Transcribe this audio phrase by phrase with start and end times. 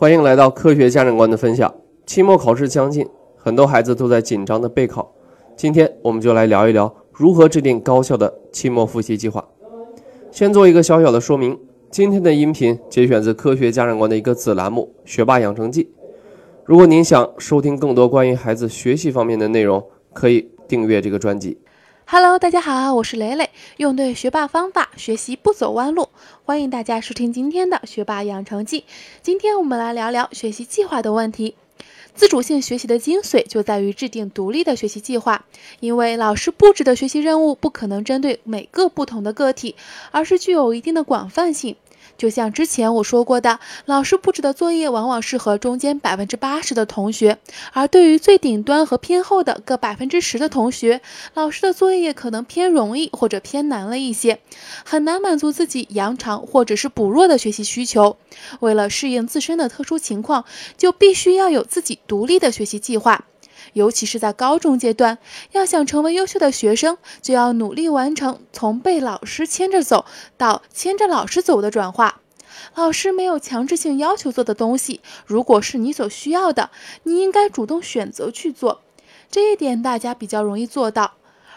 [0.00, 1.74] 欢迎来到科学家长观的分享。
[2.06, 5.14] 期末考试将近，很多孩子都在紧张的备考。
[5.54, 9.46] 今天我们就来聊一聊如何制定高效的期末复习计划。
[10.30, 11.58] 先做一个小小的说明，
[11.90, 15.84] 今天的音频节选自科学家长观的一个子栏目《学霸养成记》。
[16.64, 21.58] 如果您想收听更多关于孩子学习方面的内容，可以订阅这个专辑。
[22.12, 26.08] Hello，大家好，我是蕾蕾，用对学霸方法，学习不走弯路。
[26.44, 28.82] 欢迎大家收听今天的学霸养成记。
[29.22, 31.54] 今天我们来聊聊学习计划的问题。
[32.12, 35.44] 自主性学习的精髓就在于制定独立的学习计划，
[35.78, 39.76] 因为老师布置的学习任务不可能针对每个不同的个体，
[40.10, 41.76] 而是具有一定的广泛性。
[42.16, 47.38] 就像之前我说过的，老师布置的作业往往适合中间百分之八十的同学，
[47.72, 51.00] 而对于最顶端和偏后的各百分之十的同学，
[51.34, 54.40] 老师的作业可能偏容易或者偏难了一些，
[54.84, 58.16] 很难满足自己扬长或者是补弱的学习需求。
[58.60, 60.44] 为了适应自身的特殊情况，
[60.76, 63.24] 就必须要有自己独立的学习计划。
[63.72, 65.18] 尤其是在高中阶段，
[65.52, 70.04] 要想成为优秀的学生，就要努力完成从被老师牵着走
[70.36, 72.20] 到牵着老师走的转化。
[72.74, 76.70] 老师没有强制性要求做的东西，如果是你所需要的，
[77.04, 78.82] 你应该主动选择去做。
[79.30, 81.12] 这一点大家比较容易做到。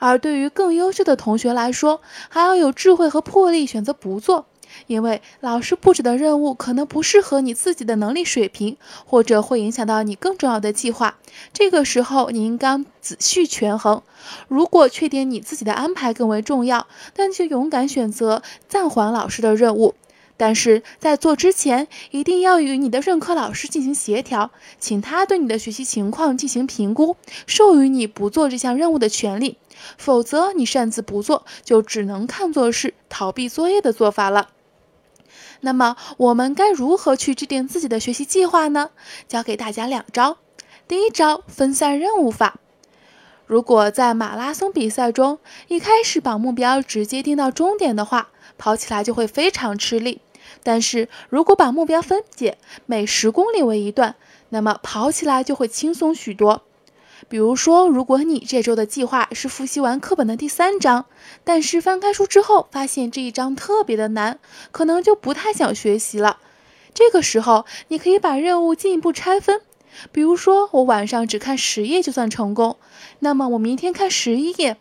[0.00, 4.46] 而对于更优秀的同学来说，还要有智慧和魄力选择不做。
[4.86, 11.16] 因为老师布置的任务可能不适合你自己的能力水平，或者会影响到你更重要的计划。
[11.52, 14.02] 这个时候，你应该仔细权衡。
[14.48, 19.94] 如果确定你自己的安排更为重要，那就勇敢选择暂缓老师的任务。
[20.40, 29.56] 但是在做之前，一定要与你的任课老师进行协调，请他对你的学习情况进行评估，授予你不做这项任务的权利。
[29.96, 34.50] 否则，你擅自不做，就只能看作是逃避作业的做法了。
[35.60, 38.90] 那么我们该如何去制定自己的学习计划呢？
[39.26, 40.38] 教给大家两招。
[40.86, 42.60] 第一招，分散任务法。
[43.46, 45.38] 如果在马拉松比赛中，
[45.68, 50.20] 一开始把目标直接定到终点的话，跑起来就会非常吃力。
[50.62, 54.16] 但是如果把目标分解，每十公里为一段，
[54.50, 56.62] 那么跑起来就会轻松许多。
[57.26, 61.06] 比如说，如果你这周的计划是复习完课本的第三章，
[61.42, 64.38] 但是翻开书之后发现这一章特别的难，
[64.70, 66.38] 可能就不太想学习了。
[66.94, 69.60] 这个时候，你可以把任务进一步拆分。
[70.12, 72.76] 比如说，我晚上只看十页就算成功，
[73.18, 74.76] 那么我明天看十一页，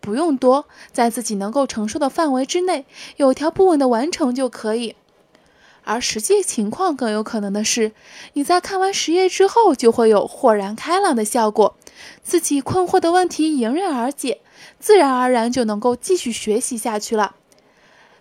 [0.00, 2.86] 不用多，在自己能够承受的范围之内，
[3.16, 4.94] 有条不紊的完成就可以。
[5.90, 7.90] 而实际情况更有可能的是，
[8.34, 11.74] 你在看完十页之后，就会有豁然开朗的效果，
[12.22, 14.40] 自己困惑的问题迎刃而解，
[14.78, 17.34] 自然而然就能够继续学习下去了。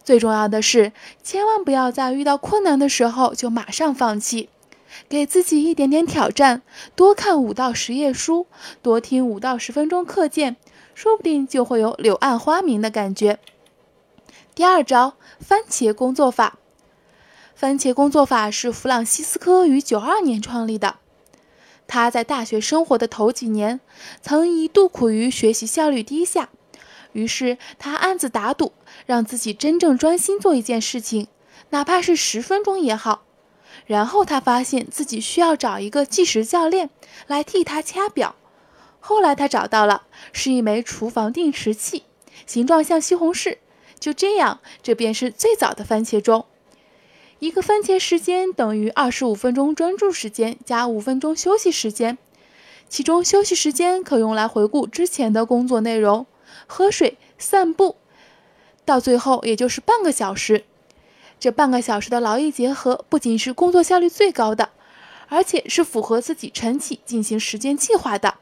[0.03, 4.49] 最重要的是，千万不要在遇到困难的时候就马上放弃，
[5.07, 6.63] 给自己一点点挑战，
[6.95, 8.47] 多看五到十页书，
[8.81, 10.55] 多听五到十分钟课件，
[10.95, 13.37] 说不定就会有柳暗花明的感觉。
[14.55, 16.58] 第二招，番茄工作法。
[17.59, 20.95] 番茄工作法是弗朗西斯科于九二年创立的。
[21.87, 23.81] 他在大学生活的头几年，
[24.21, 26.47] 曾一度苦于学习效率低下，
[27.11, 28.71] 于是他暗自打赌，
[29.05, 31.27] 让自己真正专心做一件事情，
[31.71, 33.25] 哪怕是十分钟也好。
[33.85, 36.89] 然后他发现自己需要找一个计时教练
[37.27, 38.37] 来替他掐表。
[39.01, 42.03] 后来他找到了，是一枚厨房定时器，
[42.45, 43.57] 形状像西红柿。
[43.99, 46.45] 就这样，这便是最早的番茄钟。
[47.39, 52.17] 一个番茄时间等于二十五分钟专注时间加五分钟休息时间，
[52.89, 56.25] 其中休息时间可用来回顾之前的工作内容、
[56.67, 57.95] 喝水、散步，
[58.83, 60.65] 到最后也就是半个小时。
[61.39, 64.71] 这半个小时的劳逸结合，不仅是工作效率最高的，
[65.29, 68.35] 而且是符合自己晨起进行时间计划的。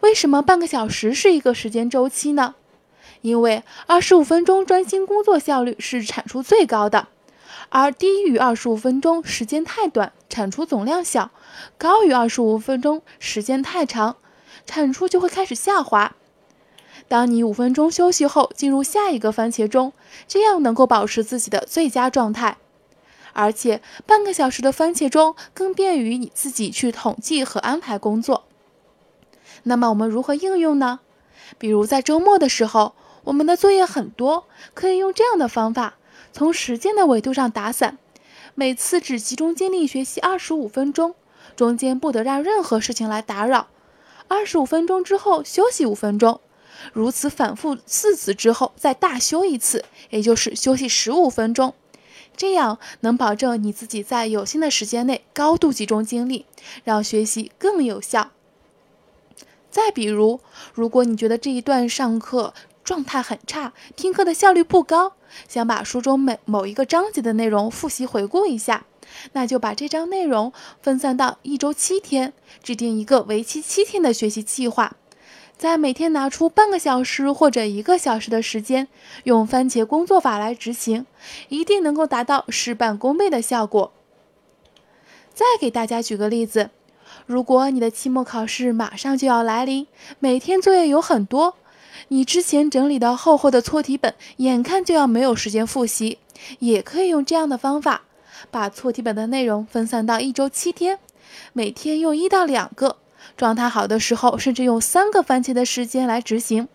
[0.00, 2.56] 为什么半个小时是一个时间周期呢？
[3.22, 7.08] 因为二十五分钟专心工作效率是产出最高的，
[7.70, 11.30] 而低于二十五分钟时间太短，产出总量小；
[11.76, 14.16] 高于二十五分钟时间太长，
[14.64, 16.14] 产出就会开始下滑。
[17.08, 19.92] 当你五分钟休息后进入下一个番茄钟，
[20.28, 22.58] 这样能够保持自己的最佳状态。
[23.32, 28.44] 而且半个小时的番茄钟更便于你自己去统计和安排工作。
[29.64, 31.00] 那么我们如何应用呢？
[31.58, 32.94] 比如在周末的时候。
[33.26, 35.94] 我们的作业很多，可以用这样的方法，
[36.32, 37.98] 从时间的维度上打散，
[38.54, 41.16] 每次只集中精力学习二十五分钟，
[41.56, 43.66] 中间不得让任何事情来打扰。
[44.28, 46.40] 二十五分钟之后休息五分钟，
[46.92, 51.74] 如此反复四次之后再大休一次，也就是休息十五分钟。
[52.36, 56.46] 这样能保证你自己在有限的时间内高度集中精力，
[56.84, 58.30] 让学习更有效。
[59.68, 60.38] 再比如，
[60.74, 62.54] 如果你觉得这一段上课
[62.86, 65.14] 状态很差，听课的效率不高，
[65.48, 68.86] 想把书中每某一个章节的内容复习回顾一下，
[69.32, 74.94] 那就把这章内容分散到一周七天，制定一个为期七天的学习计划。
[75.58, 78.86] 在每天拿出半个小时或者一个小时的时间，
[79.24, 81.06] 用番茄工作法来执行，
[81.48, 83.92] 一定能够达到事半功倍的效果。
[85.34, 86.70] 再给大家举个例子，
[87.26, 89.88] 如果你的期末考试马上就要来临，
[90.20, 91.56] 每天作业有很多，
[92.08, 96.18] 你之前整理的厚厚的错题本眼看就要没有时间复习，
[96.58, 98.02] 也可以用这样的方法，
[98.50, 100.98] 把错题本的内容分散到一周七天，
[101.52, 102.96] 每天用一到两个。
[103.36, 106.68] 状态好的时候，甚至用三个番茄的时间来执行，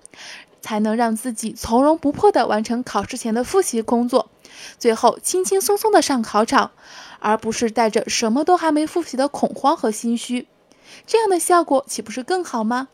[0.59, 4.29] 才能让自己从容不迫地完成考试前的复习工作，
[4.77, 6.71] 最后轻轻松松地上考场，
[7.19, 10.47] 而不是带着什么都还没复习的恐慌和心虚。
[11.07, 12.89] 这样的效果岂不是更好吗？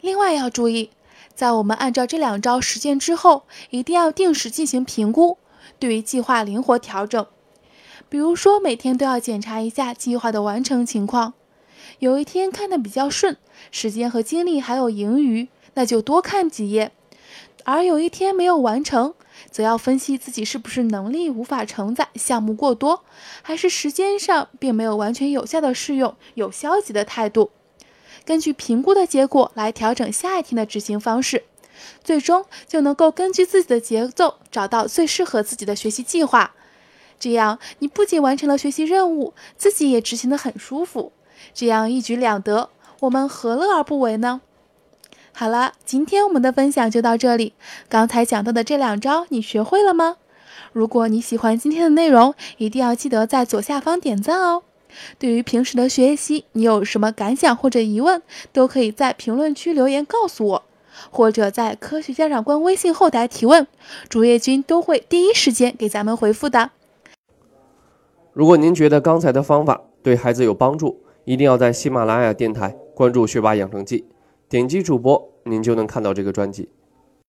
[0.00, 0.90] 另外要注意，
[1.34, 5.38] 在我们按照这两招实践之后，一定要定时进行评估，
[5.78, 7.26] 对于计划灵活调整。
[8.08, 11.34] 比如说，每天都要检查一下计划的完成情况。
[11.98, 13.36] 有一天看的比较顺，
[13.70, 16.90] 时间和精力还有盈余，那就多看几页；
[17.64, 19.14] 而有一天没有完成，
[19.50, 23.04] 则要分析自己是不是能力无法承载，项目过多，
[23.42, 27.50] 还是时间上并没有完全有效的适用，有消极的态度。
[28.24, 31.44] 根据评估的结果来调整下一天的执行方式，
[32.04, 36.54] 最终就能够根据自己的节奏找到最适合自己的学习计划。
[37.18, 41.12] 这样，你不仅完成了学习任务，自己也执行得很舒服。
[41.52, 42.70] 这样一举两得，
[43.00, 44.40] 我们何乐而不为呢？
[45.32, 47.54] 好了，今天我们的分享就到这里。
[47.88, 50.16] 刚才讲到的这两招，你学会了吗？
[50.72, 54.62] 如果你喜欢今天的内容，一定要记得在左下方点赞哦。
[55.18, 58.22] 对于平时的学习，你有什么感想或者疑问，
[58.52, 60.62] 都可以在评论区留言告诉我，
[61.10, 63.66] 或者在科学家长官微信后台提问，
[64.08, 66.70] 主页君都会第一时间给咱们回复的。
[68.32, 74.06] 如果您觉得刚才的方法对孩子有帮助，一定要在喜马拉雅电台关注“学霸养成记”，
[74.48, 76.68] 点击主播，您就能看到这个专辑。